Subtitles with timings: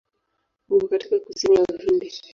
[0.69, 2.13] Uko katika kusini ya Uhindi.